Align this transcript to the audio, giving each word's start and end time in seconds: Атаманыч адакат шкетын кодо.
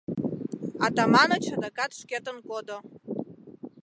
Атаманыч 0.85 1.45
адакат 1.55 1.91
шкетын 1.99 2.37
кодо. 2.49 2.77